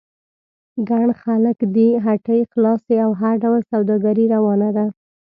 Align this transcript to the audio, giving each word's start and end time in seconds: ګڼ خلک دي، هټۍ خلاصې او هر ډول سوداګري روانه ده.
ګڼ 0.89 1.07
خلک 1.23 1.57
دي، 1.75 1.87
هټۍ 2.05 2.41
خلاصې 2.51 2.95
او 3.05 3.11
هر 3.21 3.33
ډول 3.43 3.61
سوداګري 3.71 4.25
روانه 4.35 4.69
ده. 4.77 4.85